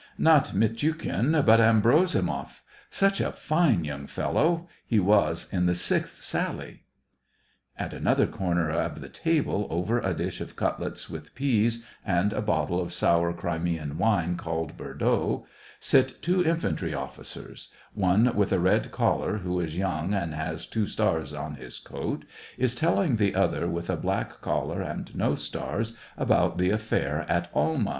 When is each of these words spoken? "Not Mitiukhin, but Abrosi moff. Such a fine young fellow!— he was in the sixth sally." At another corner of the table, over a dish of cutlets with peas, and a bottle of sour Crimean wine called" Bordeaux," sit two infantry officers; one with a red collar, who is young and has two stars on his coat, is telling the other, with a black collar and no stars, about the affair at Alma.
"Not 0.31 0.55
Mitiukhin, 0.55 1.45
but 1.45 1.59
Abrosi 1.59 2.21
moff. 2.23 2.61
Such 2.89 3.21
a 3.21 3.31
fine 3.33 3.83
young 3.85 4.07
fellow!— 4.07 4.67
he 4.91 4.99
was 4.99 5.47
in 5.53 5.67
the 5.67 5.75
sixth 5.75 6.23
sally." 6.23 6.85
At 7.77 7.93
another 7.93 8.25
corner 8.25 8.71
of 8.71 8.99
the 8.99 9.09
table, 9.09 9.67
over 9.69 9.99
a 9.99 10.15
dish 10.15 10.41
of 10.41 10.55
cutlets 10.55 11.07
with 11.07 11.35
peas, 11.35 11.85
and 12.03 12.33
a 12.33 12.41
bottle 12.41 12.81
of 12.81 12.91
sour 12.91 13.31
Crimean 13.31 13.99
wine 13.99 14.37
called" 14.37 14.75
Bordeaux," 14.75 15.45
sit 15.79 16.19
two 16.23 16.43
infantry 16.43 16.95
officers; 16.95 17.69
one 17.93 18.35
with 18.35 18.51
a 18.51 18.57
red 18.59 18.91
collar, 18.91 19.37
who 19.37 19.59
is 19.59 19.77
young 19.77 20.15
and 20.15 20.33
has 20.33 20.65
two 20.65 20.87
stars 20.87 21.31
on 21.31 21.57
his 21.57 21.77
coat, 21.77 22.25
is 22.57 22.73
telling 22.73 23.17
the 23.17 23.35
other, 23.35 23.67
with 23.67 23.87
a 23.87 23.95
black 23.97 24.41
collar 24.41 24.81
and 24.81 25.15
no 25.15 25.35
stars, 25.35 25.95
about 26.17 26.57
the 26.57 26.71
affair 26.71 27.23
at 27.29 27.51
Alma. 27.53 27.89